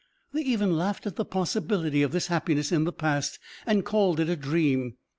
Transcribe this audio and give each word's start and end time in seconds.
They 0.33 0.41
even 0.41 0.75
laughed 0.75 1.05
at 1.05 1.15
the 1.15 1.23
possibility 1.25 2.01
of 2.01 2.11
this 2.11 2.25
happiness 2.25 2.71
in 2.71 2.85
the 2.85 2.91
past, 2.91 3.37
and 3.67 3.85
called 3.85 4.19
it 4.19 4.29
a 4.29 4.35
dream. 4.35 4.95